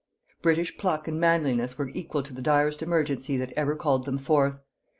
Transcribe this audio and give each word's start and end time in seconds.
British 0.41 0.79
pluck 0.79 1.07
and 1.07 1.19
manliness 1.19 1.77
were 1.77 1.89
equal 1.89 2.23
to 2.23 2.33
the 2.33 2.41
direst 2.41 2.81
emergency 2.81 3.37
that 3.37 3.53
ever 3.55 3.75
called 3.75 4.05
them 4.07 4.17
forth. 4.17 4.59